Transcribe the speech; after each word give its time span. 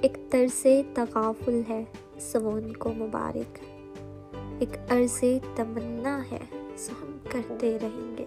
ایک 0.00 0.16
طرز 0.30 0.66
تغافل 0.94 1.60
ہے 1.68 1.84
سون 2.20 2.72
کو 2.72 2.92
مبارک۔ 2.92 3.58
ایک 4.58 4.92
عرض 4.92 5.24
تمنا 5.56 6.22
ہے، 6.32 6.38
سو 6.76 6.92
ہم 7.02 7.18
کرتے 7.28 7.78
رہیں 7.82 8.16
گے۔ 8.18 8.24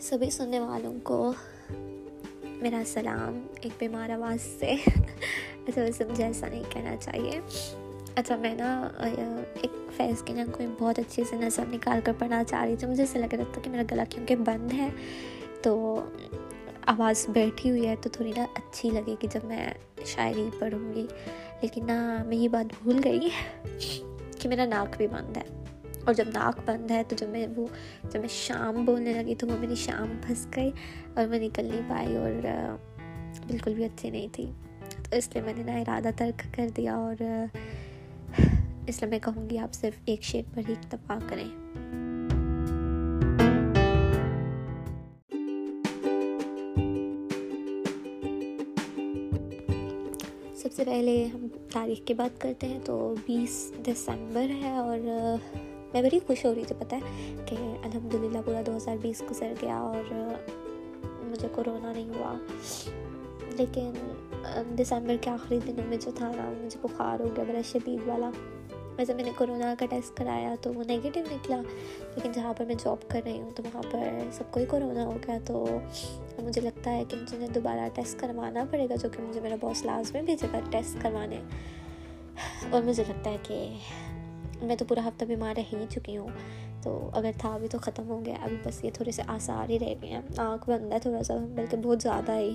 سبھی 0.00 0.30
سننے 0.30 0.60
والوں 0.60 0.94
کو 1.02 1.32
میرا 2.44 2.82
سلام۔ 2.86 3.46
ایک 3.60 3.72
بیمار 3.78 4.10
آواز 4.10 4.60
سے۔ 4.60 4.74
اچھا 5.68 5.82
ویسے 5.82 6.04
مجھے 6.04 6.24
ایسا 6.24 6.48
نہیں 6.48 6.62
کہنا 6.70 6.96
چاہیے۔ 6.96 7.40
اچھا 8.14 8.36
میں 8.36 8.54
نا 8.54 8.88
ایک 9.54 9.70
فیض 9.96 10.22
کے 10.22 10.32
نا 10.32 10.44
کوئی 10.52 10.68
بہت 10.78 10.98
اچھی 10.98 11.24
سے 11.24 11.36
نظر 11.36 11.64
نکال 11.68 12.00
کر 12.04 12.12
پڑھنا 12.18 12.44
چاہ 12.44 12.64
رہی 12.64 12.76
تھی۔ 12.76 12.86
مجھے 12.86 13.02
ایسا 13.02 13.18
لگ 13.18 13.34
رہا 13.34 13.44
تھا 13.52 13.62
کہ 13.62 13.70
میرا 13.70 13.82
گلا 13.90 14.04
کیونکہ 14.04 14.36
بند 14.36 14.72
ہے، 14.72 14.88
تو 15.62 16.04
آواز 16.86 17.26
بیٹھی 17.28 17.70
ہوئی 17.70 17.86
ہے 17.86 17.94
تو 18.00 18.08
تھوڑی 18.08 18.32
نا 18.36 18.44
اچھی 18.54 18.90
لگے 18.90 19.14
گی 19.22 19.26
جب 19.30 19.40
میں 19.44 19.66
شاعری 20.06 20.50
پڑھوں 20.58 20.94
گی۔ 20.94 21.06
لیکن 21.62 21.86
نا، 21.86 22.24
میں 22.26 22.36
یہ 22.36 22.48
بات 22.48 22.74
بھول 22.82 23.00
گئی 23.04 23.28
کہ 24.38 24.48
میرا 24.48 24.64
ناک 24.64 24.96
بھی 24.96 25.06
بند 25.06 25.36
ہے۔ 25.36 25.64
اور 26.04 26.14
جب 26.14 26.24
ناک 26.34 26.60
بند 26.64 26.90
ہے 26.90 27.02
تو 27.08 27.16
جب 27.16 27.28
میں 27.28 27.46
وہ، 27.56 27.66
جب 28.10 28.20
میں 28.20 28.28
شام 28.28 28.84
بولنے 28.84 29.12
لگی 29.12 29.34
تو 29.34 29.46
وہ 29.46 29.56
میری 29.60 29.74
شام 29.74 30.18
پھنس 30.26 30.46
گئی 30.56 30.70
اور 31.14 31.26
میں 31.26 31.40
نکل 31.40 31.64
نہیں 31.64 31.80
پائی 31.88 32.16
اور 32.16 32.46
بالکل 33.46 33.74
بھی 33.74 33.84
اچھی 33.84 34.10
نہیں 34.10 34.28
تھی۔ 34.32 34.52
تو 35.10 35.16
اس 35.16 35.28
لیے 35.34 35.42
میں 35.42 35.54
نے 35.56 35.62
نا 35.62 35.72
ارادہ 35.72 36.08
ترک 36.16 36.54
کر 36.56 36.68
دیا 36.76 36.94
اور 36.94 37.14
اس 38.86 39.02
لیے 39.02 39.10
میں 39.10 39.18
کہوں 39.18 39.50
گی 39.50 39.58
آپ 39.58 39.74
صرف 39.74 40.00
ایک 40.04 40.22
شیپ 40.22 40.54
پر 40.54 40.62
ہی 40.68 40.74
اتفاق 40.74 41.28
کریں۔ 41.28 41.48
سب 50.54 50.72
سے 50.72 50.84
پہلے 50.84 51.26
ہم 51.34 51.46
تاریخ 51.72 52.00
کی 52.04 52.14
بات 52.14 52.40
کرتے 52.40 52.66
ہیں 52.66 52.78
تو 52.84 53.14
بیس 53.26 53.72
دسمبر 53.86 54.46
ہے 54.50 54.76
اور 54.76 54.98
میں 55.92 56.02
بڑی 56.02 56.18
خوش 56.26 56.44
ہو 56.44 56.54
رہی 56.54 56.64
تھی، 56.64 56.74
پتہ 56.78 56.94
ہے، 56.94 57.34
کہ 57.46 57.54
الحمد 57.54 58.14
للہ 58.14 58.38
پورا 58.44 58.62
دو 58.66 58.76
ہزار 58.76 58.96
بیس 59.02 59.22
گزر 59.30 59.52
گیا 59.62 59.76
اور 59.76 60.02
مجھے 61.22 61.48
کورونا 61.52 61.92
نہیں 61.92 62.08
ہوا۔ 62.08 62.34
لیکن 63.58 63.92
دسمبر 64.78 65.16
کے 65.20 65.30
آخری 65.30 65.58
دنوں 65.66 65.88
میں 65.88 65.96
جو 65.96 66.10
تھا 66.14 66.32
نا 66.36 66.52
مجھے 66.62 66.78
بخار 66.82 67.20
ہو 67.20 67.28
گیا، 67.36 67.44
بڑا 67.48 67.60
شدید 67.64 68.08
والا۔ 68.08 68.30
ویسے 68.96 69.14
میں 69.14 69.24
نے 69.24 69.30
کورونا 69.36 69.74
کا 69.78 69.86
ٹیسٹ 69.86 70.16
کرایا 70.16 70.54
تو 70.60 70.72
وہ 70.74 70.84
نگیٹیو 70.84 71.24
نکلا، 71.30 71.62
لیکن 72.14 72.32
جہاں 72.32 72.52
پر 72.56 72.64
میں 72.64 72.74
جاب 72.74 72.96
کر 73.08 73.20
رہی 73.24 73.40
ہوں 73.40 73.50
تو 73.54 73.62
وہاں 73.62 73.82
پر 73.90 73.98
سب 74.32 74.44
کو 74.50 74.60
ہی 74.60 74.64
کورونا 74.64 75.06
ہو 75.06 75.16
گیا۔ 75.26 75.38
تو 75.46 75.78
مجھے 76.42 76.60
لگتا 76.60 76.90
ہے 76.90 77.04
کہ 77.08 77.16
مجھے 77.16 77.46
دوبارہ 77.54 77.88
ٹیسٹ 77.94 78.20
کروانا 78.20 78.64
پڑے 78.70 78.88
گا، 78.88 78.94
جو 78.94 79.08
کہ 79.08 79.22
مجھے 79.22 79.40
میرا 79.40 79.56
باس 79.60 79.84
لازمی 79.84 80.22
بھیجے 80.22 80.46
گا 80.52 80.60
ٹیسٹ 80.70 81.02
کروانے۔ 81.02 81.40
اور 82.70 82.82
مجھے 82.82 83.04
لگتا 83.08 83.30
ہے 83.30 83.36
کہ 83.42 83.74
میں 84.62 84.76
تو 84.76 84.84
پورا 84.84 85.08
ہفتہ 85.08 85.24
بیمار 85.24 85.54
رہ 85.56 85.76
ہی 85.76 85.84
چکی 85.90 86.16
ہوں۔ 86.16 86.28
تو 86.82 87.10
اگر 87.12 87.30
تھا 87.38 87.54
ابھی 87.54 87.68
تو 87.68 87.78
ختم 87.78 88.08
ہو 88.08 88.24
گیا 88.24 88.34
ابھی 88.42 88.56
بس 88.64 88.84
یہ 88.84 88.90
تھوڑے 88.94 89.10
سے 89.10 89.22
آثار 89.26 89.70
ہی 89.70 89.78
رہ 89.78 89.94
گئے 90.02 90.10
ہیں۔ 90.10 90.20
آنکھ 90.36 90.70
بند 90.70 90.92
ہے 90.92 90.98
تھوڑا 90.98 91.22
سا، 91.22 91.34
بلکہ 91.54 91.76
بہت 91.76 92.02
زیادہ 92.02 92.32
ہی۔ 92.32 92.54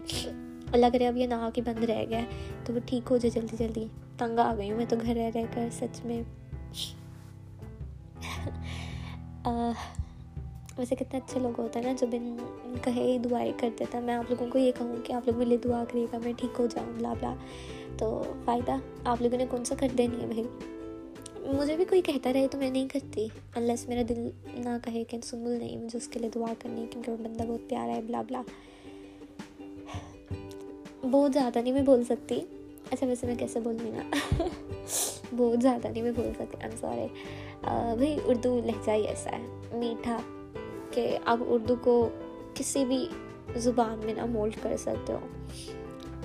اللہ 0.72 0.86
کرے 0.94 1.08
اب 1.08 1.18
یہ 1.18 1.28
ناک 1.28 1.58
ہی 1.58 1.64
بند 1.64 1.84
رہ 1.84 2.06
گیا 2.10 2.20
ہے۔ 2.20 2.26
تو 2.66 2.74
وہ 2.74 2.80
ٹھیک 2.86 3.12
ہو 3.12 3.18
جائے 3.18 3.42
جلدی 3.42 3.56
جلدی۔ 3.60 3.88
تنگ 4.18 4.40
آ 4.40 4.56
گئی 4.58 4.72
ہوں 4.72 4.78
میں 4.78 4.86
تو 4.90 4.96
گھر 5.02 5.16
رہ 5.16 5.30
رہ 5.36 5.44
کر 5.54 5.70
سچ 5.72 6.06
میں۔ 6.06 6.24
ویسے 10.78 10.96
کتنے 10.96 11.18
اچھے 11.18 11.40
لوگ 11.40 11.60
ہوتے 11.60 11.80
ہیں 11.80 11.86
نا 11.86 11.94
جو 12.00 12.08
بن 12.08 12.38
کہے 12.82 13.04
ہی 13.04 13.18
دعائیں 13.18 13.52
کرتے 13.58 13.86
تھے۔ 13.92 14.00
میں 14.00 14.14
آپ 14.14 14.26
لوگوں 14.30 14.48
کو 14.50 14.58
یہ 14.58 14.72
کہوں 14.78 14.96
کہ 15.04 15.14
آپ 15.14 15.28
لوگ 15.28 15.38
میرے 15.38 15.50
لیے 15.50 15.58
دعا 15.58 15.84
کریے 15.92 16.06
گا 16.14 16.18
میں 16.24 16.34
ٹھیک 16.38 16.60
ہو 16.60 16.66
جاؤں، 16.66 16.86
بلا 16.98 17.14
بلا۔ 17.14 17.36
تو 17.98 18.24
فائدہ، 18.46 18.72
آپ 19.06 19.22
لوگوں 19.22 19.38
نے 19.38 19.46
کون 19.50 19.64
سا 19.64 19.76
کر 19.80 19.88
دینی 19.98 20.22
ہے 20.22 20.28
بھائی؟ 20.28 20.44
مجھے 21.60 21.76
بھی 21.76 21.86
کوئی 21.86 22.02
کہتا 22.02 22.34
رہے 22.34 22.48
تو 22.48 22.58
میں 22.58 22.70
نہیں 22.70 22.88
کرتی۔ 22.88 23.28
انلیس 23.56 23.88
میرا 23.88 24.02
دل 24.10 24.30
نہ 24.54 24.78
کہے 24.86 25.04
کہ 25.04 25.18
سنگل 25.24 25.52
نہیں، 25.52 25.78
مجھے 25.78 25.98
اس 25.98 26.08
کے 26.08 26.20
لیے 26.20 26.30
دعا 26.36 26.54
کرنی 26.60 26.86
کیونکہ 26.92 27.12
وہ 27.12 27.18
بندہ 27.18 27.44
بہت 27.44 27.70
پیارا 27.70 27.96
ہے، 27.96 28.02
بلا 28.02 28.22
بلا۔ 28.22 28.42
بہت 31.12 31.32
زیادہ 31.34 31.60
نہیں 31.60 31.74
میں 31.74 31.82
بول 31.82 32.04
سکتی۔ 32.04 32.42
اچھا 32.92 33.08
ویسے 33.08 33.28
میں 33.28 33.36
کیسے 33.36 33.60
بول 33.60 33.78
گی 33.86 33.90
نا؟ 33.90 34.16
بہت 35.38 35.62
زیادہ 35.62 35.88
نہیں 35.88 36.04
میں 36.04 36.12
بول 36.12 36.32
سکتی۔ 36.36 36.58
ایم 36.62 36.72
سوری 36.82 37.08
بھائی، 37.98 38.18
اردو 38.26 38.62
لہجہ 38.66 38.92
ہی 38.92 39.02
ایسا 39.02 39.32
ہے۔ 39.32 39.62
میٹھا، 39.72 40.20
کہ 40.92 41.18
آپ 41.26 41.38
اردو 41.48 41.76
کو 41.82 42.10
کسی 42.54 42.86
بھی 42.86 43.08
زبان 43.56 44.00
میں 44.06 44.14
نہ 44.14 44.26
مولڈ 44.26 44.54
کر 44.62 44.78
سکتے 44.78 45.14
ہو۔ 45.14 45.20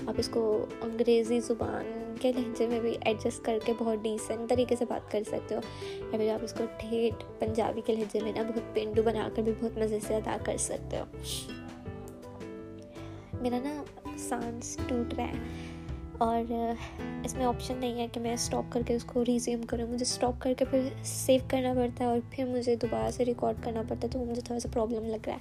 آپ 0.07 0.15
اس 0.17 0.29
کو 0.29 0.67
انگریزی 0.81 1.41
زبان 1.41 2.15
کے 2.21 2.33
لہجے 2.33 2.67
میں 2.67 2.81
بھی 2.81 2.95
ایڈجسٹ 3.01 3.45
کر 3.45 3.59
کے 3.65 3.73
بہت 3.79 3.99
ڈیسنٹ 3.99 4.51
طریقے 4.51 4.77
سے 4.77 4.85
بات 4.89 5.11
کر 5.11 5.23
سکتے 5.27 5.55
ہو۔ 5.55 5.61
یا 5.93 6.19
پھر 6.19 6.35
آپ 6.35 6.45
اس 6.45 6.53
کو 6.53 6.65
ٹھیٹ 6.81 7.41
پنجابی 7.41 7.81
کے 7.87 7.95
لہجے 7.95 8.21
میں 8.21 8.33
نا 8.33 8.43
بہت 8.43 8.75
پینڈو 8.75 9.03
بنا 9.03 9.29
کر 9.37 9.43
بھی 9.43 9.53
بہت 9.61 9.79
مزے 9.79 9.99
سے 10.07 10.15
ادا 10.15 10.37
کر 10.45 10.57
سکتے 10.57 10.99
ہو۔ 10.99 11.05
میرا 13.41 13.59
نا 13.63 13.83
سانس 14.29 14.79
ٹوٹ 14.89 15.15
رہا 15.15 15.25
ہے۔ 15.25 15.33
اور 16.19 16.53
اس 17.25 17.35
میں 17.35 17.45
آپشن 17.45 17.77
نہیں 17.77 17.95
ہے 17.95 18.07
کہ 18.13 18.21
میں 18.21 18.33
اسٹاپ 18.33 18.65
کر 18.73 18.83
کے 18.87 18.95
اس 18.95 19.05
کو 19.05 19.25
ریزیوم 19.25 19.63
کروں۔ 19.63 19.87
مجھے 19.87 20.03
اسٹاپ 20.03 20.35
کر 20.39 20.55
کے 20.59 20.65
پھر 20.65 20.89
سیو 21.05 21.41
کرنا 21.49 21.75
پڑتا 21.75 22.05
ہے 22.05 22.09
اور 22.09 22.19
پھر 22.31 22.45
مجھے 22.45 22.77
دوبارہ 22.77 23.11
سے 23.11 23.25
ریکارڈ 23.25 23.57
کرنا 23.65 23.83
پڑتا 23.89 24.07
ہے 24.07 24.13
تو 24.13 24.25
مجھے 24.25 24.43
تھوڑا 24.43 24.61
سا 24.61 24.69
پرابلم 24.73 25.05
لگ 25.05 25.27
رہا 25.27 25.35
ہے۔ 25.35 25.39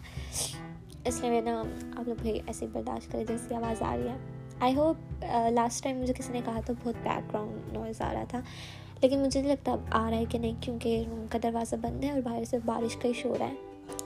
اس 1.05 1.21
لیے 1.21 1.29
میں 1.29 1.41
نا 1.41 1.63
آپ 1.97 2.07
لوگ 2.07 2.15
بھائی 2.21 2.39
ایسے 2.47 2.65
برداشت 2.71 3.11
کریں 3.11 3.25
جیسی 3.25 3.55
آواز 3.55 3.81
آ 3.81 3.97
رہی 3.97 4.07
ہے۔ 4.07 4.17
آئی 4.59 4.75
ہوپ 4.75 5.25
لاسٹ 5.49 5.83
ٹائم 5.83 5.97
مجھے 5.97 6.13
کسی 6.13 6.33
نے 6.33 6.41
کہا 6.45 6.59
تو 6.65 6.73
بہت 6.83 6.95
بیک 7.03 7.33
گراؤنڈ 7.33 7.73
نوائز 7.73 8.01
آ 8.01 8.13
رہا 8.13 8.23
تھا۔ 8.23 8.41
لیکن 9.01 9.19
مجھے 9.19 9.41
نہیں 9.41 9.51
لگتا 9.51 9.71
اب 9.71 9.79
آ 9.91 10.09
رہا 10.09 10.17
ہے 10.17 10.25
کہ 10.29 10.39
نہیں، 10.39 10.53
کیونکہ 10.61 11.03
روم 11.09 11.25
کا 11.29 11.37
دروازہ 11.43 11.75
بند 11.75 12.03
ہے 12.03 12.11
اور 12.11 12.21
باہر 12.21 12.43
سے 12.43 12.57
بارش 12.65 12.95
کا 12.95 13.07
ہی 13.07 13.13
شور 13.13 13.41
ہے۔ 13.41 13.53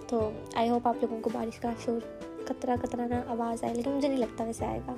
تو 0.07 0.31
آئی 0.55 0.69
ہوپ 0.69 0.87
آپ 0.87 0.95
لوگوں 1.01 1.21
کو 1.21 1.29
بارش 1.33 1.59
کا 1.59 1.71
شور 1.85 1.99
کترا 2.47 2.75
کترا 2.81 3.07
نا 3.07 3.21
آواز 3.27 3.63
آئے، 3.63 3.73
لیکن 3.73 3.91
مجھے 3.91 4.07
نہیں 4.07 4.19
لگتا 4.19 4.43
ویسے 4.43 4.65
آئے 4.65 4.79
گا۔ 4.87 4.95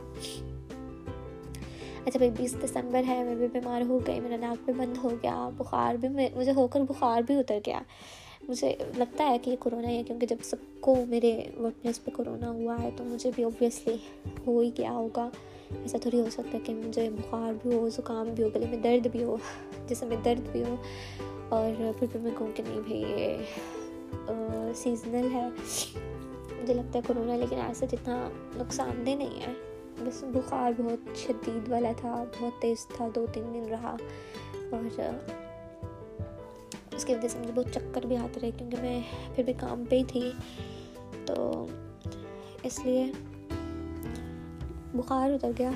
اچھا 2.06 2.18
بھائی 2.18 2.32
بیس 2.38 2.56
دسمبر 2.64 3.02
ہے، 3.08 3.24
میں 3.24 3.36
بھی 3.36 3.48
بیمار 3.52 3.82
ہو 3.90 4.00
گئی، 4.08 4.20
میرا 4.20 4.36
ناک 4.40 4.64
بھی 4.66 4.74
بند 4.74 4.98
ہو 5.04 5.10
گیا، 5.24 5.50
بخار 5.58 5.96
بھی 5.96 6.10
مجھے 6.36 6.52
ہو 6.52 6.68
کر 6.68 6.82
بخار 6.82 7.22
بھی 7.22 7.36
اتر 7.36 7.60
گیا۔ 7.66 7.82
مجھے 8.50 8.76
لگتا 8.98 9.28
ہے 9.28 9.38
کہ 9.40 9.50
یہ 9.50 9.56
کرونا 9.60 9.88
ہے، 9.88 10.02
کیونکہ 10.08 10.28
جب 10.28 10.36
سب 10.44 10.58
کو 10.80 10.96
میرے 11.08 11.32
ورک 11.60 11.82
پلیس 11.82 12.04
پہ 12.04 12.12
کرونا 12.12 12.50
ہوا 12.50 12.76
ہے، 12.84 12.90
تو 12.98 13.04
مجھے 13.04 13.32
بھی 13.36 13.44
اوبویسلی 13.44 13.96
ہو 14.48 14.60
ہی 14.60 14.70
کیا 14.72 14.92
ہوگا۔ 14.92 15.30
ایسا 15.82 15.98
تھوڑی 15.98 16.20
ہو 16.22 16.30
سکتا 16.30 16.54
ہے 16.54 16.60
کہ 16.64 16.74
مجھے 16.74 17.10
بخار 17.10 17.54
بھی 17.62 17.74
ہو، 17.74 17.90
زکام 17.90 18.30
بھی 18.36 18.44
ہو، 18.44 18.50
گلے 18.56 18.66
میں 18.70 18.78
درد 18.78 19.08
بھی 19.08 19.24
ہو، 19.24 19.36
جسم 19.88 20.08
میں 20.08 20.18
درد 20.26 20.50
بھی 20.52 20.64
ہو، 20.64 20.76
اور 21.50 21.92
پھر 22.00 22.08
بھی 22.12 22.20
میں 22.20 22.32
کہوں 22.38 22.52
کہ 22.56 22.64
نہیں 22.68 22.82
بھائی، 22.88 23.02
یہ 23.02 24.72
سیزنل 24.76 25.28
ہے۔ 25.34 25.48
مجھے 26.62 26.74
لگتا 26.74 27.00
ہے 27.00 27.04
کرونا، 27.08 27.36
لیکن 27.36 27.62
ایسا 27.62 27.86
جتنا 27.86 28.30
نقصان 28.56 29.06
دہ 29.06 29.10
نہیں 29.10 29.40
ہے۔ 29.40 29.54
بس 30.00 30.24
بخار 30.24 30.72
بہت 30.78 31.18
شدید 31.18 31.70
والا 31.72 31.92
تھا، 31.98 32.24
بہت 32.40 32.62
تیز 32.62 32.88
تھا، 32.88 33.08
دو 33.16 33.26
تین 33.34 33.44
دن 33.54 33.66
رہا۔ 33.70 33.96
اور 34.72 35.00
اس 36.96 37.06
کی 37.06 37.16
وجہ 37.16 37.28
سے 37.28 37.40
مجھے 37.40 37.52
بہت 37.56 37.66
چکر 37.74 38.06
بھی 38.06 38.18
آتے 38.18 38.40
رہے 38.40 38.52
کیونکہ 38.58 38.78
میں 38.82 39.02
پھر 39.36 39.44
بھی 39.44 39.54
کام 39.54 39.84
پہ 39.90 39.96
ہی 39.96 40.04
تھی۔ 40.04 40.32
تو 41.26 41.66
اس 42.64 42.80
لیے 42.86 43.12
بخار 44.94 45.32
اتر 45.32 45.52
گیا۔ 45.60 45.72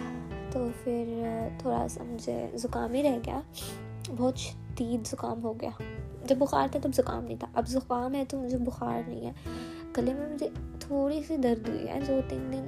تو 0.51 0.67
پھر 0.83 1.23
تھوڑا 1.59 1.87
سا 1.87 2.03
مجھے 2.03 2.47
زکام 2.53 2.93
ہی 2.93 3.03
رہ 3.03 3.19
گیا۔ 3.25 3.41
بہت 4.17 4.37
شدید 4.37 5.07
زکام 5.07 5.43
ہو 5.43 5.53
گیا۔ 5.61 5.69
جب 6.25 6.37
بخار 6.37 6.67
تھا 6.71 6.79
تب 6.81 6.95
زکام 6.95 7.23
نہیں 7.23 7.37
تھا۔ 7.37 7.47
اب 7.53 7.67
زکام 7.67 8.15
ہے 8.15 8.25
تو 8.25 8.37
مجھے 8.37 8.57
بخار 8.57 9.01
نہیں 9.07 9.25
ہے۔ 9.25 9.31
گلے 9.97 10.13
میں 10.13 10.33
مجھے 10.33 10.49
تھوڑی 10.87 11.21
سی 11.27 11.37
درد 11.37 11.69
ہوئی 11.69 11.87
ہے، 11.87 11.99
دو 12.07 12.19
تین 12.29 12.51
دن 12.51 12.67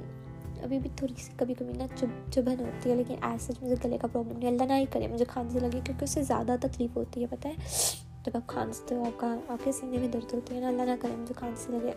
ابھی 0.62 0.78
بھی 0.78 0.90
تھوڑی 0.96 1.14
سی 1.16 1.32
کبھی 1.36 1.54
کبھی 1.54 1.72
نا 1.76 1.86
چب، 1.96 2.06
چبھن 2.32 2.60
ہوتی 2.60 2.90
ہے، 2.90 2.94
لیکن 2.94 3.14
ایسا 3.22 3.52
مجھے 3.62 3.74
گلے 3.84 3.98
کا 3.98 4.06
پرابلم 4.12 4.38
نہیں، 4.38 4.48
اللہ 4.48 4.62
نہ 4.62 4.72
ہی 4.72 4.84
کرے، 4.92 5.08
مجھے 5.08 5.24
کھانسی 5.28 5.58
لگی 5.58 5.80
کیونکہ 5.84 6.04
اس 6.04 6.10
سے 6.10 6.22
زیادہ 6.22 6.56
تکلیف 6.60 6.96
ہوتی 6.96 7.20
ہے، 7.20 7.26
پتہ 7.30 7.48
ہے؟ 7.48 7.54
جب 8.24 8.32
آپ 8.34 8.46
کھانستے 8.46 8.94
ہو، 8.94 9.04
آپ 9.04 9.20
کا 9.20 9.36
آپ 9.48 9.64
کے 9.64 9.72
سینے 9.72 9.98
میں 9.98 10.08
درد 10.08 10.34
ہوتی 10.34 10.54
ہے 10.54 10.60
نا، 10.60 10.68
اللہ 10.68 10.82
نہ 10.82 10.90
کرے، 11.00 11.16
مجھے 11.16 11.34
کھانسی 11.36 11.72
لگے۔ 11.72 11.92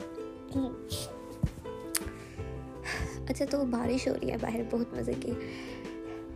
اچھا 3.29 3.45
تو 3.49 3.65
بارش 3.65 4.07
ہو 4.07 4.13
رہی 4.13 4.31
ہے 4.31 4.37
باہر، 4.41 4.61
بہت 4.69 4.93
مزے 4.93 5.13
کی۔ 5.21 5.31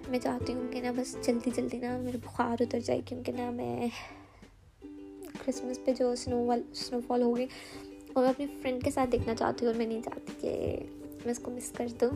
میں 0.08 0.20
چاہتی 0.20 0.54
ہوں 0.54 0.72
کہ 0.72 0.82
نا 0.82 0.92
بس 0.96 1.16
جلدی 1.26 1.50
جلدی 1.56 1.78
نا 1.78 1.98
میرے 1.98 2.18
بخار 2.18 2.62
اتر 2.62 2.80
جائے، 2.80 3.02
کیونکہ 3.06 3.32
نا 3.32 3.50
میں 3.50 3.88
کرسمس 5.46 5.86
پہ 5.86 5.94
جو 5.94 6.12
اسنو 6.12 6.46
وال 6.46 6.62
اسنو 6.72 7.00
فال 7.08 7.22
ہوگی 7.22 7.46
وہ 8.16 8.22
میں 8.22 8.30
اپنی 8.30 8.46
فرینڈ 8.62 8.84
کے 8.84 8.92
ساتھ 8.92 9.10
دیکھنا 9.10 9.36
چاہتی 9.36 9.66
ہوں 9.66 9.74
اور 9.74 9.78
میں 9.78 9.88
نہیں 9.88 10.02
چاہتی 10.02 10.34
کہ 10.42 10.80
میں 11.26 11.32
اس 11.32 11.40
کو 11.40 11.52
مس 11.52 11.72
کر 11.72 11.88
دوں۔ 12.02 12.12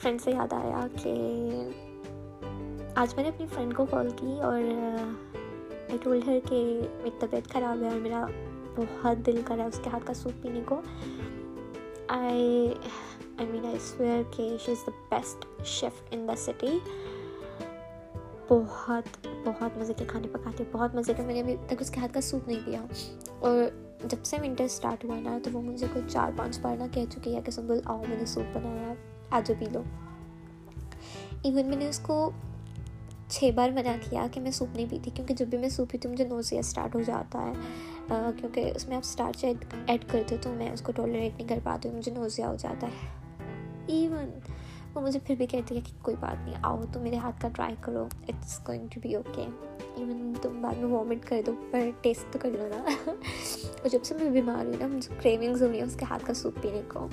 فرینڈ 0.00 0.20
سے 0.20 0.30
یاد 0.30 0.52
آیا 0.52 0.86
کہ 1.02 1.12
آج 2.94 3.14
میں 3.14 3.24
نے 3.24 3.28
اپنی 3.28 3.46
فرینڈ 3.54 3.74
کو 3.74 3.86
کال 3.86 4.08
کی 4.16 4.40
اور 4.40 4.60
آئی 5.88 5.98
ٹولڈ 6.02 6.28
ہر 6.28 6.38
کہ 6.48 6.80
میری 6.96 7.10
طبیعت 7.20 7.52
خراب 7.52 7.82
ہے 7.82 7.88
اور 7.88 7.96
میرا 7.96 8.26
بہت 8.76 9.26
دل 9.26 9.40
کرا 9.44 9.62
ہے 9.62 9.68
اس 9.68 9.80
کے 9.84 9.90
ہاتھ 9.90 10.06
کا 10.06 10.14
سوپ 10.14 10.42
پینے 10.42 10.60
کو۔ 10.64 10.80
آئی 12.08 12.74
آئی 13.38 13.48
مین 13.48 13.66
آئی 13.66 13.76
سویئر 13.80 14.22
کہ 14.36 14.56
she 14.64 14.72
is 14.72 14.86
the 14.86 14.90
best 15.10 15.66
chef 15.66 16.02
in 16.10 16.28
the 16.28 16.34
city 16.36 16.78
بہت 18.48 19.26
بہت 19.44 19.78
مزے 19.78 19.92
کے 19.96 20.04
کھانے 20.08 20.28
پکاتے، 20.32 20.64
بہت 20.72 20.94
مزے 20.94 21.12
کے 21.16 21.22
میں 21.22 21.34
نے 21.34 21.40
ابھی 21.40 21.56
تک 21.66 21.74
اس 21.80 21.90
کے 21.90 22.00
ہاتھ 22.00 22.14
کا 22.14 22.20
سوپ 22.20 22.48
نہیں 22.48 22.60
پیا۔ 22.64 22.84
اور 23.38 23.83
جب 24.02 24.24
سے 24.24 24.36
ونٹر 24.42 24.64
اسٹارٹ 24.64 25.04
ہوا 25.04 25.18
نا، 25.20 25.38
تو 25.42 25.50
وہ 25.52 25.62
مجھے 25.62 25.86
کوئی 25.92 26.04
چار 26.08 26.30
پانچ 26.36 26.58
بار 26.60 26.76
نا 26.76 26.86
کہہ 26.92 27.10
چکی 27.10 27.36
ہے 27.36 27.40
کہ 27.44 27.50
سنبل 27.50 27.80
آؤ 27.84 28.02
میں 28.08 28.16
نے 28.16 28.24
سوپ 28.24 28.56
بنایا 28.56 28.92
آ 29.30 29.40
جاؤ 29.44 29.60
پی 29.60 29.66
لو۔ 29.72 29.82
ایون 31.42 31.66
میں 31.66 31.76
نے 31.76 31.88
اس 31.88 31.98
کو 31.98 32.30
چھ 33.28 33.50
بار 33.54 33.70
منع 33.70 33.92
کیا 34.10 34.26
کہ 34.32 34.40
میں 34.40 34.50
سوپ 34.50 34.76
نہیں 34.76 34.86
پیتی، 34.90 35.10
کیونکہ 35.14 35.34
جب 35.34 35.46
بھی 35.46 35.58
میں 35.58 35.68
سوپ 35.68 35.90
پیتی 35.90 36.08
ہوں، 36.08 36.12
مجھے 36.12 36.24
نوزیا 36.24 36.60
اسٹارٹ 36.60 36.94
ہو 36.94 37.00
جاتا 37.00 37.42
ہے۔ 37.42 37.52
کیونکہ 38.36 38.72
اس 38.76 38.88
میں 38.88 38.96
آپ 38.96 39.02
اسٹارچ 39.04 39.44
ایڈ 39.44 40.04
کرتے 40.10 40.36
تو 40.42 40.52
میں 40.52 40.70
اس 40.70 40.80
کو 40.80 40.92
ٹالریٹ 40.92 41.36
نہیں 41.36 41.48
کر 41.48 41.58
پاتی 41.62 41.88
ہوں، 41.88 41.96
مجھے 41.96 42.12
نوزیا 42.12 42.48
ہو 42.48 42.54
جاتا 42.54 42.86
ہے۔ 42.86 43.08
ایون 43.86 44.30
وہ 44.94 45.00
مجھے 45.00 45.20
پھر 45.26 45.34
بھی 45.34 45.46
کہتی 45.46 45.76
ہے 45.76 45.80
کہ 45.80 45.92
کوئی 46.02 46.16
بات 46.20 46.44
نہیں 46.44 46.54
آؤ 46.62 46.84
تو 46.92 47.00
میرے 47.00 47.16
ہاتھ 47.16 47.40
کا 47.42 47.48
ٹرائی 47.48 47.74
کرو 47.80 48.06
it's 48.28 48.58
going 48.68 48.88
to 48.88 49.00
be 49.02 49.14
okay 49.14 49.46
even 49.96 50.32
تم 50.42 50.60
بعد 50.62 50.74
میں 50.74 50.90
وامٹ 50.90 51.24
کر 51.26 51.40
دو 51.46 51.54
پر 51.70 51.88
ٹیسٹ 52.00 52.32
تو 52.32 52.38
کر 52.42 52.50
لو 52.50 52.68
نا 52.68 52.82
اور 53.06 53.88
جب 53.88 54.04
سے 54.04 54.14
میں 54.14 54.30
بیمار 54.30 54.64
ہوئی 54.64 54.76
نا 54.78 54.86
مجھے 54.86 55.14
کریونگز 55.22 55.62
ہو 55.62 55.68
رہی 55.68 55.78
ہیں 55.78 55.86
اس 55.86 55.96
کے 55.96 56.04
ہاتھ 56.10 56.26
کا 56.26 56.34
سوپ 56.34 56.62
پینے 56.62 56.82
کو 56.88 57.08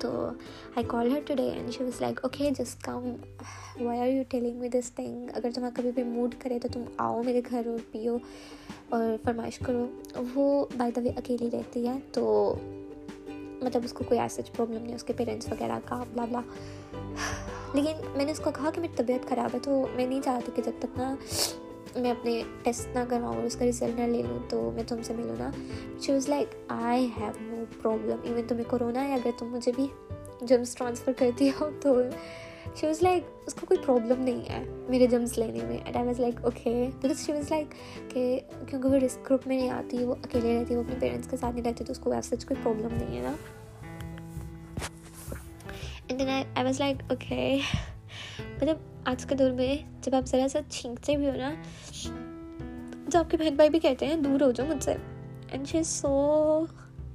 تو 0.00 0.10
I 0.76 0.84
call 0.88 1.10
her 1.12 1.20
today 1.34 1.48
and 1.50 1.72
she 1.72 1.84
was 1.84 2.00
like 2.00 2.20
okay 2.22 2.50
just 2.58 2.82
come 2.82 3.08
why 3.80 4.00
are 4.00 4.06
you 4.06 4.22
telling 4.28 4.60
me 4.60 4.68
this 4.68 4.92
thing 4.92 5.28
اگر 5.34 5.50
تمہیں 5.54 5.70
کبھی 5.74 5.90
بھی 5.90 6.02
موڈ 6.02 6.34
کرے 6.38 6.58
تو 6.58 6.68
تم 6.72 6.84
آؤ 6.96 7.22
میرے 7.22 7.40
گھر 7.50 7.66
اور 7.66 7.78
پیو 7.92 8.16
اور 8.88 9.16
فرمائش 9.24 9.58
کرو 9.58 9.86
وہ 10.34 10.66
بائی 10.76 10.92
دا 10.92 11.00
وے 11.00 11.10
اکیلی 11.16 11.50
رہتی 11.52 11.86
ہے 11.86 11.98
تو 12.12 12.54
مطلب 13.62 13.80
اس 13.84 13.92
کو 13.92 14.04
کوئی 14.04 14.20
ایسا 14.20 14.42
پرابلم 14.56 14.82
نہیں 14.82 14.94
اس 14.94 15.04
کے 15.04 15.12
پیرنٹس 15.16 15.48
وغیرہ 15.52 15.78
کا 15.84 16.04
بلا 16.12 16.24
بلا 16.24 16.40
لیکن 17.74 17.92
میں 18.16 18.24
نے 18.24 18.32
اس 18.32 18.38
کو 18.38 18.50
کہا 18.50 18.70
کہ 18.70 18.80
میری 18.80 18.92
طبیعت 18.96 19.28
خراب 19.28 19.54
ہے 19.54 19.58
تو 19.58 19.86
میں 19.96 20.06
نہیں 20.06 20.20
چاہتی 20.24 20.52
کہ 20.54 20.62
جب 20.62 20.72
تک 20.78 20.98
نا 20.98 21.14
میں 21.96 22.10
اپنے 22.10 22.42
ٹیسٹ 22.62 22.96
نہ 22.96 23.00
کرواؤں 23.08 23.34
اور 23.34 23.44
اس 23.44 23.56
کا 23.56 23.64
رزلٹ 23.64 23.98
نہ 23.98 24.04
لے 24.04 24.22
لوں 24.22 24.38
تو 24.48 24.70
میں 24.74 24.82
تم 24.88 25.02
سے 25.02 25.14
ملوں 25.14 25.36
نا 25.38 25.50
she 26.00 26.12
was 26.12 26.28
like 26.28 26.54
I 26.68 27.06
have 27.20 27.30
no 27.40 27.64
problem 27.82 28.16
even 28.22 28.46
تمہیں 28.48 28.64
کرونا 28.68 29.08
ہے 29.08 29.14
اگر 29.14 29.30
تم 29.38 29.46
مجھے 29.46 29.72
بھی 29.76 29.86
جمس 30.40 30.74
ٹرانسفر 30.74 31.12
کرتی 31.16 31.50
ہو 31.60 31.70
تو 31.80 32.02
شی 32.76 32.86
واز 32.86 33.02
لائک 33.02 33.24
اس 33.46 33.54
کو 33.54 33.66
کوئی 33.66 33.80
پرابلم 33.86 34.20
نہیں 34.20 34.40
ہے 34.50 34.62
میرے 34.88 35.06
جمس 35.06 35.38
لینے 35.38 35.64
میں 35.68 35.76
and 35.76 35.96
I 35.96 36.06
was 36.06 36.20
like 36.20 36.44
okay 36.44 36.90
because 37.02 37.26
she 37.26 37.32
was 37.32 37.50
like 37.50 37.74
کہ 38.10 38.40
کیونکہ 38.68 38.88
وہ 38.88 38.94
رسک 38.94 39.26
گروپ 39.26 39.46
میں 39.46 39.56
نہیں 39.56 39.70
آتی 39.70 40.04
وہ 40.04 40.14
اکیلے 40.22 40.60
رہتی 40.60 40.76
وہ 40.76 40.80
اپنے 40.80 40.96
پیرنٹس 41.00 41.28
کے 41.28 41.36
ساتھ 41.36 41.54
نہیں 41.54 41.64
رہتی 41.64 41.84
تو 41.84 41.92
اس 41.92 41.98
کو 41.98 42.10
ویسے 42.10 42.36
کوئی 42.36 42.62
پرابلم 42.62 42.94
نہیں 42.94 43.16
ہے 43.16 43.22
نا 43.22 43.34
and 46.06 46.20
then 46.20 46.28
I 46.28 46.64
was 46.64 46.80
like 46.80 46.96
okay 47.08 47.58
مطلب 48.38 48.76
آج 49.04 49.26
کے 49.26 49.34
دور 49.34 49.50
میں 49.50 49.76
جب 50.02 50.14
آپ 50.14 50.26
ذرا 50.26 50.48
سا 50.48 50.58
چھینکتے 50.68 51.16
بھی 51.16 51.26
ہو 51.26 51.36
نا 51.36 51.54
جو 53.08 53.18
آپ 53.18 53.30
کے 53.30 53.36
بہن 53.36 53.54
بھائی 53.54 53.70
بھی 53.70 53.80
کہتے 53.80 54.06
ہیں 54.06 54.16
دور 54.16 54.40
ہو 54.40 54.50
جاؤ 54.50 54.66
مجھ 54.66 54.84
سے 54.84 54.94
and 55.48 55.68
she 55.68 55.78
is 55.78 55.86
so 55.86 56.64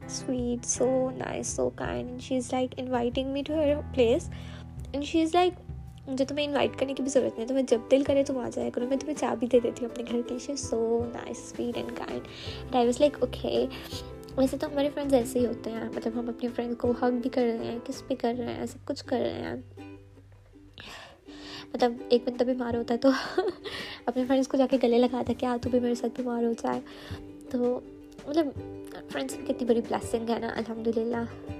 sweet 0.08 0.66
so 0.66 1.10
nice 1.18 1.48
so 1.48 1.70
kind 1.70 2.10
and 2.10 2.22
she 2.22 2.38
is 2.38 2.54
like 2.54 2.74
inviting 2.78 3.32
me 3.32 3.44
to 3.44 3.54
her 3.54 3.74
place 3.94 4.30
and 4.94 5.06
she 5.06 5.22
is 5.22 5.30
like 5.34 5.54
مجھے 6.08 6.26
تمہیں 6.26 6.46
انوائٹ 6.46 6.80
کرنے 6.80 6.94
کی 6.94 7.04
بھی 7.04 7.10
ضرورت 7.10 7.38
نہیں 7.38 7.48
تمہیں 7.48 7.64
جب 7.64 7.80
دل 7.92 8.04
کرے 8.04 8.24
تم 8.24 8.38
آ 8.38 8.50
جائے 8.54 8.72
کرو، 8.72 8.88
میں 8.88 8.98
تمہیں 8.98 9.16
چائے 9.18 9.36
بھی 9.36 9.48
دے 9.48 9.60
دیتی 9.60 9.86
ہوں 9.86 9.92
اپنے 9.92 10.04
گھر 10.12 10.22
کی۔ 10.28 10.38
She 10.40 10.56
so 10.56 11.06
nice 11.14 11.38
sweet 11.38 11.78
and 11.78 11.98
kind 11.98 12.22
and 12.62 12.76
I 12.76 12.86
was 12.86 13.00
like 13.00 13.18
okay 13.20 13.66
ویسے 14.36 14.58
تو 14.58 14.68
ہمارے 14.68 14.90
فرینڈز 14.94 15.14
ایسے 15.14 15.40
ہی 15.40 15.46
ہوتے 15.46 15.72
ہیں 15.72 15.84
مطلب 15.96 16.20
ہم 16.20 16.30
اپنے 16.30 16.50
فرینڈ 16.56 16.78
کو 16.78 16.92
حق 16.92 17.12
بھی 17.12 17.30
کر 17.30 17.42
رہے 17.42 17.66
ہیں 17.66 17.80
کس 17.84 18.04
بھی 18.08 18.16
کر 18.16 18.34
رہے 18.38 18.54
ہیں، 18.54 18.66
سب 18.66 18.88
کچھ 18.88 19.06
کر 19.06 19.20
رہے 19.20 19.34
ہیں۔ 19.34 19.56
مطلب 21.74 21.94
ایک 22.10 22.22
بندہ 22.26 22.44
بیمار 22.44 22.74
ہوتا 22.74 22.94
ہے 22.94 23.00
تو 23.00 23.10
اپنے 24.06 24.24
فرینڈس 24.28 24.48
کو 24.48 24.58
جا 24.58 24.66
کے 24.72 24.78
گلے 24.84 24.98
لگاتا 24.98 25.30
ہے 25.30 25.34
کہ 25.34 25.46
آ، 25.46 25.58
تو 25.62 25.70
بھی 25.70 25.80
میرے 25.80 25.96
ساتھ 25.96 26.22
بیمار 26.22 26.44
ہو 26.44 26.54
جائے۔ 26.62 26.80
تو 27.50 27.80
مطلب 28.28 28.48
فرینڈس 29.12 29.34
کی 29.34 29.54
کتنی 29.54 29.68
بڑی 29.68 29.82
بلیسنگ 29.82 30.30
ہے 30.30 30.40
نا 30.40 30.48
الحمد 30.48 30.88
للہ 30.98 31.52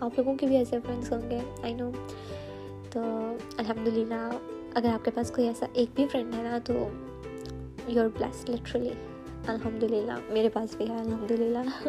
آپ 0.00 0.10
لوگوں 0.16 0.34
کے 0.34 0.46
بھی 0.46 0.56
ایسے 0.56 0.78
فرینڈس 0.86 1.12
ہوں 1.12 1.30
گے 1.30 1.38
آئی 1.62 1.74
نو 1.74 1.90
تو 2.92 3.00
الحمد 3.58 3.88
للہ 3.88 4.30
اگر 4.74 4.88
آپ 4.88 5.04
کے 5.04 5.10
پاس 5.14 5.30
کوئی 5.30 5.46
ایسا 5.46 5.66
ایک 5.72 5.90
بھی 5.94 6.06
فرینڈ 6.12 6.34
ہے 6.34 6.42
نا 6.42 6.58
تو 6.64 6.88
یور 7.88 8.08
بلیس 8.18 8.50
لٹرلی 8.50 8.90
الحمد 9.46 9.82
للہ، 9.82 10.18
میرے 10.28 10.48
پاس 10.48 10.74
بھی 10.76 10.88
ہے، 10.88 10.96
الحمد 10.96 11.30
للہ۔ 11.30 11.88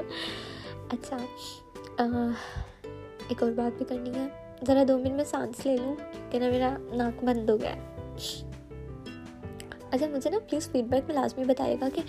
اچھا 0.91 1.17
ایک 3.27 3.43
اور 3.43 3.51
بات 3.51 3.77
بھی 3.77 3.85
کرنی 3.89 4.15
ہے۔ 4.15 4.27
ذرا 4.67 4.83
دو 4.87 4.97
منٹ 4.97 5.11
میں 5.11 5.23
سانس 5.23 5.65
لے 5.65 5.77
لوں 5.77 5.95
کہ 6.31 6.39
نا 6.39 6.49
میرا 6.49 6.77
ناک 6.95 7.23
بند 7.23 7.49
ہو 7.49 7.57
گیا 7.61 7.75
اچھا 9.91 10.05
مجھے 10.11 10.29
نا 10.29 10.39
پلیز 10.39 10.69
فیڈ 10.71 10.85
بیک 10.85 11.03
میں 11.07 11.15
لازمی 11.15 11.43
بتائے 11.45 11.77
گا 11.81 11.89
کہ 11.95 12.01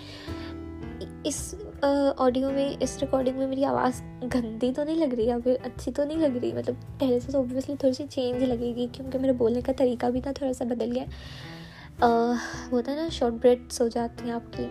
اس 1.23 1.55
آڈیو 2.17 2.49
میں، 2.51 2.77
اس 2.79 2.97
ریکارڈنگ 3.01 3.37
میں 3.37 3.47
میری 3.47 3.65
آواز 3.65 4.01
گندی 4.35 4.73
تو 4.75 4.83
نہیں 4.83 4.95
لگ 4.95 5.13
رہی 5.13 5.25
یا 5.25 5.37
پھر 5.43 5.55
اچھی 5.63 5.91
تو 5.91 6.03
نہیں 6.03 6.17
لگ 6.17 6.37
رہی؟ 6.41 6.53
مطلب 6.53 6.99
پہلے 6.99 7.19
سے 7.19 7.31
تو 7.31 7.37
اوبویسلی 7.37 7.75
تھوڑی 7.79 7.93
سی 7.93 8.03
چینج 8.09 8.43
لگے 8.43 8.75
گی 8.75 8.87
کیونکہ 8.91 9.19
میرے 9.19 9.33
بولنے 9.33 9.61
کا 9.61 9.71
طریقہ 9.77 10.05
بھی 10.05 10.21
نا 10.25 10.31
تھوڑا 10.31 10.53
سا 10.53 10.65
بدل 10.65 10.91
گیا 10.95 11.03
ہوتا 12.71 12.91
ہے 12.91 12.97
نا 12.97 13.09
شارٹ 13.09 13.33
بریڈس 13.33 13.81
ہو 13.81 13.87
جاتی 13.87 14.25
ہیں 14.25 14.31
آپ 14.31 14.53
کی۔ 14.53 14.65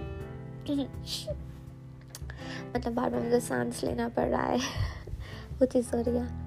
مطلب 2.75 2.93
بار 2.95 3.11
بار 3.11 3.21
مجھے 3.21 3.41
سانس 3.41 3.85
لینا 3.85 4.09
پڑ 4.15 4.29
رہا 4.29 4.49
ہے۔ 4.49 4.57
وہ 5.61 5.65
چیز 5.65 5.95
ہو 5.95 6.03
رہی 6.07 6.17
ہے۔ 6.17 6.45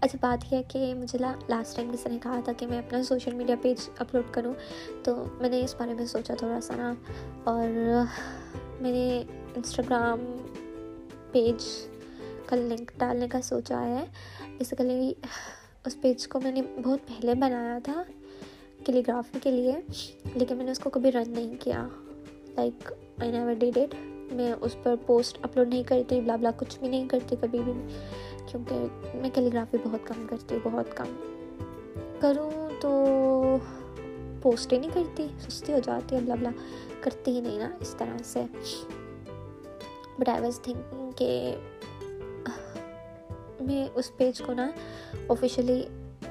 اچھا 0.00 0.18
بات 0.20 0.52
یہ 0.52 0.58
ہے 0.58 0.62
کہ 0.62 0.94
مجھے 0.94 1.18
لاسٹ 1.48 1.76
ٹائم 1.76 1.90
کسی 1.92 2.08
نے 2.08 2.18
کہا 2.22 2.40
تھا 2.44 2.52
کہ 2.52 2.66
میں 2.66 2.78
اپنا 2.78 3.02
سوشل 3.02 3.34
میڈیا 3.34 3.56
پیج 3.62 3.88
اپلوڈ 3.98 4.24
کروں، 4.30 4.54
تو 5.04 5.24
میں 5.40 5.48
نے 5.48 5.60
اس 5.60 5.74
بارے 5.78 5.94
میں 5.94 6.06
سوچا 6.06 6.34
تھوڑا 6.34 6.60
سا 6.60 6.74
نا۔ 6.76 6.94
اور 7.44 7.68
میں 8.80 8.92
نے 8.92 9.22
انسٹاگرام 9.56 10.20
پیج 11.32 11.64
کا 12.46 12.56
لنک 12.56 12.90
ڈالنے 12.98 13.28
کا 13.28 13.40
سوچا 13.40 13.84
ہے۔ 13.86 14.04
بیسیکلی 14.58 15.12
اس 15.86 16.00
پیج 16.00 16.28
کو 16.28 16.40
میں 16.40 16.52
نے 16.52 16.62
بہت 16.84 17.00
پہلے 17.08 17.34
بنایا 17.34 17.78
تھا 17.84 18.02
کلیگرافی 18.86 19.38
کے 19.42 19.50
لیے، 19.50 19.72
لیکن 20.34 20.56
میں 20.56 20.64
نے 20.64 20.70
اس 20.70 20.78
کو 20.78 20.90
کبھی 20.90 21.12
رن 21.12 21.30
نہیں 21.30 21.54
کیا۔ 21.60 21.88
Like 22.48 22.92
I 23.18 23.30
never 23.30 23.52
did 23.52 23.78
it 23.78 23.94
میں 24.32 24.52
اس 24.60 24.76
پر 24.82 24.94
پوسٹ 25.06 25.38
اپلوڈ 25.42 25.68
نہیں 25.68 25.82
کرتی 25.82 26.20
بلا 26.20 26.36
بلا 26.36 26.50
کچھ 26.56 26.78
بھی 26.78 26.88
نہیں 26.88 27.08
کرتی 27.08 27.36
کبھی 27.40 27.58
بھی، 27.58 27.72
کیونکہ 28.50 28.74
میں 29.14 29.30
کیلیگرافی 29.34 29.76
بہت 29.84 30.08
کم 30.08 30.26
کرتی 30.30 30.54
ہوں 30.54 30.70
بہت 30.72 30.96
کم۔ 30.96 31.14
کروں 32.20 32.50
تو 32.80 33.37
پوسٹ 34.42 34.72
ہی 34.72 34.78
نہیں 34.78 34.90
کرتی 34.94 35.26
سستی 35.40 35.72
ہو 35.72 35.78
جاتی 35.84 36.16
ہے 36.16 36.20
بلا 36.20 36.34
بلا 36.34 36.50
کرتی 37.00 37.30
ہی 37.30 37.40
نہیں 37.40 37.58
نا 37.58 37.70
اس 37.80 37.94
طرح 37.98 38.16
سے 38.24 38.44
بٹ 40.18 40.28
آئی 40.28 40.40
واز 40.40 40.60
تھنکنگ 40.60 41.10
کہ 41.10 41.54
میں 43.60 43.86
اس 43.94 44.16
پیج 44.16 44.40
کو 44.40 44.52
نا 44.52 44.70
آفیشلی 45.28 45.82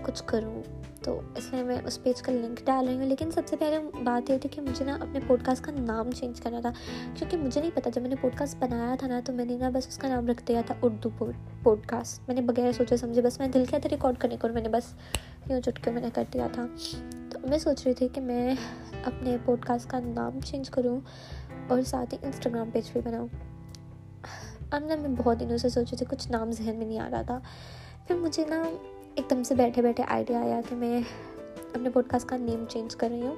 کچھ 0.02 0.24
کروں 0.26 0.62
تو 1.04 1.20
اس 1.36 1.48
لیے 1.54 1.64
میں 1.64 1.78
اس 1.86 2.02
پیج 2.04 2.22
کا 2.22 2.32
لنک 2.32 2.62
ڈال 2.66 2.88
رہی 2.88 2.96
ہوں 2.96 3.06
لیکن 3.06 3.32
سب 3.32 3.48
سے 3.48 3.56
پہلے 3.56 3.80
بات 4.04 4.30
یہ 4.30 4.38
تھی 4.38 4.50
کہ 4.50 4.62
مجھے 4.62 4.86
نا 4.86 4.96
اپنے 4.96 5.20
پوڈ 5.28 5.44
کاسٹ 5.46 5.64
کا 5.64 5.72
نام 5.72 6.12
چینج 6.12 6.42
کرنا 6.42 6.60
تھا 6.60 6.72
کیونکہ 7.20 7.38
مجھے 7.38 7.62
نہیں 7.62 7.72
پتا 7.74 7.90
جب 7.90 8.02
میں 8.02 8.10
نے 8.10 8.16
پوڈ 8.22 8.38
کاسٹ 8.38 8.58
بنایا 8.60 8.96
تھا 9.00 9.08
نا 9.08 9.20
تو 9.26 9.34
میں 9.34 9.46
نے 9.46 9.58
نا 9.58 9.70
بس 9.70 9.88
اس 9.88 9.98
کا 9.98 10.08
نام 10.08 10.28
رکھ 10.28 10.44
دیا 10.48 10.62
تھا 10.66 10.76
اردو 10.82 11.10
پوڈ 11.64 11.86
کاسٹ 11.86 12.28
میں 12.28 12.36
نے 12.36 12.42
بغیر 12.42 12.72
سوچے 12.72 12.98
سمجھے 12.98 13.22
بس 13.22 13.40
میں 13.40 13.48
دل 13.48 13.66
کیا 13.70 13.80
تھا 13.80 13.90
ریکارڈ 13.90 14.18
کرنے 14.18 14.38
کو 14.38 14.48
اور 14.48 14.54
میں 14.54 14.62
نے 14.62 14.70
بس 14.70 14.94
یوں 15.50 15.62
چٹ 15.62 15.84
کے 15.84 15.92
میں 15.92 16.02
نے 16.02 16.10
کر 16.14 16.24
دیا 16.34 16.48
تھا 16.52 16.66
میں 17.50 17.58
سوچ 17.58 17.86
رہی 17.86 17.94
تھی 17.94 18.08
کہ 18.14 18.22
میں 18.22 18.56
اپنے 19.06 19.38
پوڈ 19.46 19.66
کاسٹ 19.66 19.90
کا 19.90 20.00
نام 20.00 20.40
چینج 20.46 20.70
کروں 20.70 21.00
اور 21.68 21.82
ساتھ 21.82 22.14
ہی 22.14 22.20
انسٹاگرام 22.22 22.70
پیج 22.74 22.90
بھی 22.94 23.02
بناؤں۔ 23.06 23.28
اب 24.72 24.86
نا 24.86 24.96
میں 24.96 25.10
بہت 25.18 25.40
دنوں 25.40 25.58
سے 25.58 25.70
سوچی 25.70 25.96
تھی 25.96 26.06
کچھ 26.10 26.32
نام 26.32 26.52
ذہن 26.52 26.76
میں 26.76 26.86
نہیں 26.86 27.00
آ 27.00 27.10
رہا 27.10 27.22
تھا۔ 27.22 27.40
پھر 28.08 28.16
مجھے 28.16 28.46
نا 28.50 28.64
ایک 29.16 29.30
دم 29.30 29.44
سے 29.44 29.56
بیٹھے 29.56 29.82
بیٹھے 29.82 30.04
آئیڈیا 30.08 30.40
آیا 30.40 30.62
کہ 30.70 30.76
میں 30.76 31.02
اپنے 31.74 31.90
پوڈ 31.90 32.08
کاسٹ 32.08 32.28
کا 32.28 32.38
نیم 32.38 32.66
چینج 32.70 32.96
کر 32.96 33.10
رہی 33.10 33.22
ہوں۔ 33.22 33.36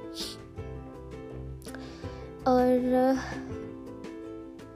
اور 2.44 2.88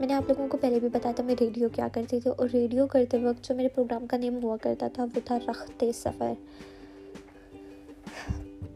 میں 0.01 0.07
نے 0.07 0.15
آپ 0.15 0.25
لوگوں 0.29 0.49
کو 0.49 0.57
پہلے 0.57 0.81
بھی 0.81 0.89
بتایا 0.89 1.13
تھا 1.13 1.25
میں 1.25 1.35
ریڈیو 1.41 1.69
کیا 1.69 1.89
کرتی 1.93 2.21
تھی 2.21 2.31
اور 2.31 2.49
ریڈیو 2.53 2.87
کرتے 2.87 3.19
وقت 3.19 3.49
جو 3.49 3.55
میرے 3.55 3.69
پروگرام 3.69 4.07
کا 4.07 4.17
نیم 4.17 4.39
ہوا 4.43 4.57
کرتا 4.57 4.89
تھا 4.89 5.05
وہ 5.05 5.21
تھا 5.25 5.39
رخت 5.49 5.85
سفر۔ 5.95 6.33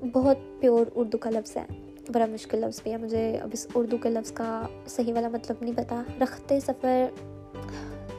بہت 0.03 0.37
پیور 0.61 0.87
اردو 0.95 1.19
کا 1.19 1.31
لفظ 1.31 1.57
ہے، 1.57 1.67
بڑا 2.13 2.27
مشکل 2.27 2.59
لفظ 2.59 2.83
بھی 2.83 2.91
ہے، 2.93 2.97
مجھے 2.97 3.39
اب 3.39 3.49
اس 3.53 3.67
اردو 3.75 3.97
کے 3.97 4.09
لفظ 4.09 4.33
کا 4.33 4.67
صحیح 4.87 5.15
والا 5.15 5.29
مطلب 5.29 5.57
نہیں 5.61 5.75
پتا۔ 5.77 6.03
رخت 6.21 6.53
سفر 6.67 7.05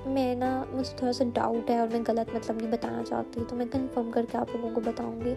میں 0.06 0.36
نا 0.36 0.64
مجھے 0.72 0.98
تھوڑا 0.98 1.14
سا 1.14 1.24
ڈاؤٹ 1.34 1.70
ہے 1.70 1.80
اور 1.80 1.88
میں 1.92 2.00
غلط 2.08 2.36
مطلب 2.36 2.56
نہیں 2.62 2.72
بتانا 2.72 3.04
چاہتی، 3.08 3.40
تو 3.48 3.56
میں 3.56 3.66
کنفرم 3.72 4.12
کر 4.12 4.26
کے 4.32 4.38
آپ 4.38 4.56
لوگوں 4.56 4.70
کو 4.76 4.82
بتاؤں 4.86 5.22
گی۔ 5.26 5.34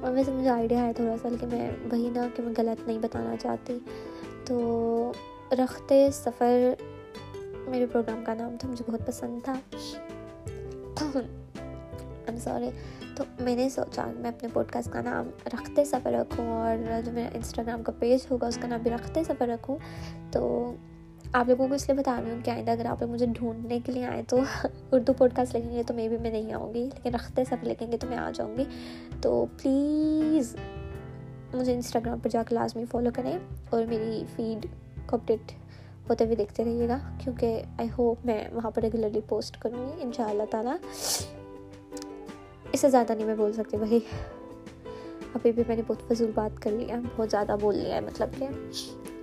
اور 0.00 0.12
ویسے 0.12 0.32
مجھے 0.32 0.48
آئیڈیا 0.48 0.86
ہے 0.86 0.92
تھوڑا 0.92 1.16
سا 1.22 1.28
کہ 1.40 1.46
میں 1.46 1.70
وہی 1.92 2.10
نہ 2.10 2.20
کہ 2.36 2.42
میں 2.42 2.52
غلط 2.56 2.88
نہیں 2.88 2.98
بتانا 2.98 3.34
چاہتی۔ 3.40 3.78
تو 4.44 5.12
رختے 5.50 6.08
سفر 6.12 6.74
میرے 7.66 7.86
پروگرام 7.86 8.24
کا 8.24 8.34
نام 8.34 8.56
تھا، 8.60 8.68
مجھے 8.68 8.90
بہت 8.90 9.06
پسند 9.06 9.38
تھا۔ 9.44 9.54
سوری 12.38 12.70
تو 13.16 13.24
میں 13.40 13.54
نے 13.56 13.68
سوچا 13.68 14.06
میں 14.16 14.30
اپنے 14.30 14.48
پوڈ 14.52 14.70
کاسٹ 14.70 14.92
کا 14.92 15.00
نام 15.02 15.28
رکھتے 15.46 15.84
سفر 15.84 16.12
رکھوں 16.12 16.46
اور 16.46 17.00
جو 17.04 17.12
میرا 17.12 17.28
انسٹاگرام 17.34 17.82
کا 17.82 17.92
پیج 17.98 18.26
ہوگا 18.30 18.46
اس 18.46 18.58
کا 18.62 18.68
نام 18.68 18.80
بھی 18.82 18.90
رکھتے 18.90 19.24
سفر 19.24 19.48
رکھوں۔ 19.48 19.76
تو 20.32 20.74
آپ 21.32 21.48
لوگوں 21.48 21.68
کو 21.68 21.74
اس 21.74 21.88
لیے 21.88 21.98
بتا 21.98 22.20
رہی 22.24 22.30
ہوں 22.30 22.40
کہ 22.44 22.50
آئندہ 22.50 22.70
اگر 22.70 22.86
آپ 22.86 23.02
لوگ 23.02 23.10
مجھے 23.10 23.26
ڈھونڈنے 23.26 23.78
کے 23.84 23.92
لیے 23.92 24.04
آئیں 24.04 24.22
تو 24.28 24.38
اردو 24.92 25.12
پوڈ 25.12 25.32
کاسٹ 25.34 25.54
لکھیں 25.56 25.72
گے 25.72 25.82
تو 25.82 25.94
میں 25.94 26.08
بھی 26.08 26.18
میں 26.18 26.30
نہیں 26.30 26.52
آؤں 26.52 26.74
گی، 26.74 26.84
لیکن 26.84 27.14
رکھتے 27.14 27.44
سفر 27.44 27.64
لکھیں 27.64 27.90
گے 27.92 27.98
تو 27.98 28.06
میں 28.06 28.16
آ 28.16 28.30
جاؤں 28.34 28.56
گی۔ 28.56 28.64
تو 29.20 29.44
پلیز 29.62 30.54
مجھے 31.54 31.74
انسٹاگرام 31.74 32.18
پر 32.18 32.28
جا 32.28 32.42
کے 32.48 32.54
لازمی 32.54 32.84
فالو 32.90 33.10
کریں 33.14 33.38
اور 33.70 33.84
میری 33.84 34.24
فیڈ 34.36 34.66
کو 35.06 35.16
اپڈیٹ 35.16 35.52
ہوتے 36.08 36.24
ہوئے 36.24 36.36
دیکھتے 36.36 36.64
رہیے 36.64 36.88
گا، 36.88 36.98
کیونکہ 37.18 37.62
آئی 37.78 37.88
ہوپ 37.98 38.26
میں 38.26 38.42
وہاں 38.52 38.70
پر 38.70 38.82
ریگولرلی 38.82 39.20
پوسٹ 39.28 39.60
کروں 39.60 39.86
گی 39.86 40.02
ان 40.02 40.12
شاء 40.12 40.28
اللہ 40.28 40.50
تعالیٰ۔ 40.50 40.76
اس 42.74 42.80
سے 42.80 42.88
زیادہ 42.90 43.12
نہیں 43.12 43.26
میں 43.26 43.34
بول 43.34 43.52
سکتی 43.52 43.76
بھائی 43.76 43.98
ابھی 45.34 45.52
بھی 45.52 45.62
میں 45.68 45.76
نے 45.76 45.82
بہت 45.86 46.02
فضول 46.08 46.30
بات 46.34 46.62
کر 46.62 46.70
لیا 46.70 47.00
بہت 47.16 47.30
زیادہ 47.30 47.56
بول 47.60 47.76
لیا 47.76 47.94
ہے 47.94 48.00
مطلب 48.00 48.28
کہ 48.38 48.48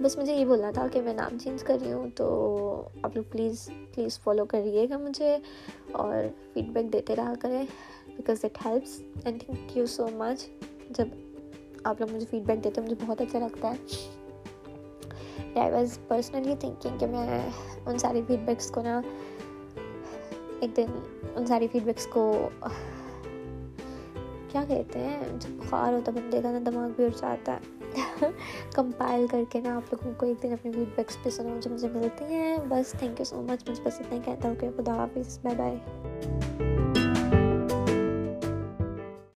بس 0.01 0.17
مجھے 0.17 0.34
یہ 0.34 0.46
بولنا 0.46 0.72
تھا 0.72 0.88
کہ 0.91 1.01
میں 1.01 1.13
نام 1.13 1.38
چینج 1.38 1.63
کر 1.63 1.77
رہی 1.81 1.91
ہوں، 1.91 2.10
تو 2.15 2.88
آپ 3.01 3.15
لوگ 3.15 3.24
پلیز 3.31 3.70
پلیز 3.96 4.20
فالو 4.20 4.46
کریے 4.46 4.88
گا 4.89 4.98
مجھے 4.98 5.38
اور 5.91 6.15
فیڈ 6.53 6.70
بیک 6.74 6.91
دیتے 6.93 7.15
رہا 7.15 7.34
کریں 7.41 7.63
because 8.08 8.46
it 8.46 8.65
helps 8.65 9.01
and 9.25 9.43
thank 9.43 9.77
you 9.77 9.86
so 9.86 10.08
much 10.15 10.48
جب 10.89 11.08
آپ 11.84 12.01
لوگ 12.01 12.13
مجھے 12.13 12.25
فیڈ 12.29 12.43
بیک 12.43 12.63
دیتے 12.63 12.81
مجھے 12.81 12.96
بہت 13.05 13.22
اچھا 13.22 13.39
لگتا 13.39 13.72
ہے۔ 13.72 15.60
آئی 15.60 15.72
واز 15.72 15.98
پرسنلی 16.08 16.55
تھنکنگ 16.60 16.98
کہ 16.98 17.08
میں 17.08 17.50
ان 17.86 17.98
ساری 17.98 18.22
فیڈ 18.27 18.39
بیکس 18.46 18.72
کو 18.72 18.81
نا، 18.81 19.01
ایک 20.60 20.77
دن 20.77 21.00
ان 21.36 21.46
ساری 21.46 21.67
فیڈ 21.72 21.84
بیکس 21.84 22.08
کو 22.08 22.50
کیا 24.51 24.63
کہتے 24.67 25.00
ہیں؟ 25.00 25.17
جب 25.39 25.50
بخار 25.50 25.93
ہوتا 25.93 26.12
بندے 26.12 26.41
کا 26.43 26.51
نا 26.51 26.60
دماغ 26.65 26.89
بھی 26.96 27.03
اڑ 27.03 27.10
جاتا 27.17 27.53
ہے۔ 27.53 27.91
کمپائل 28.74 29.27
کر 29.27 29.43
کے 29.50 29.62
نا، 29.62 29.75
آپ 29.75 29.93
لوگوں 29.93 30.13
کو 30.17 30.25
ایک 30.25 30.43
دن 30.43 30.53
اپنی 30.53 30.72
فیڈ 30.72 30.96
بیکس 30.96 31.17
پہ 31.24 31.29
سنو 31.29 31.60
جو 31.62 31.70
مجھے 31.70 31.88
ملتی 31.93 32.25
ہیں۔ 32.25 32.58
بس 32.70 32.91
تھینک 32.91 33.20
یو 33.20 33.25
سو 33.25 33.41
مچ 33.41 33.70
مجھے 33.70 33.84
بس 33.84 34.00
اتنا 34.00 34.15
ہی 34.15 34.20
کہتا 34.25 34.48
ہوں 34.48 34.55
کہ 34.55 34.70
خدا 34.77 34.96
حافظ 34.96 35.39
بائے 35.43 35.55
بائے 35.58 35.77